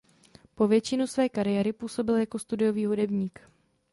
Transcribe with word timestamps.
Po 0.55 0.67
většinu 0.67 1.07
své 1.07 1.29
kariéry 1.29 1.73
působil 1.73 2.15
jako 2.17 2.39
studiový 2.39 2.85
hudebník. 2.85 3.39